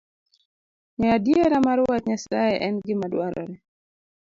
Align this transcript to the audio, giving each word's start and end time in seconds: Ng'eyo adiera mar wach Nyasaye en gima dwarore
Ng'eyo 0.95 1.13
adiera 1.17 1.57
mar 1.65 1.79
wach 1.87 2.05
Nyasaye 2.07 2.55
en 2.65 2.75
gima 2.85 3.07
dwarore 3.11 3.55